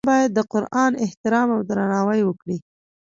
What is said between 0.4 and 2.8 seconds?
قرآن احترام او درناوی وکړي.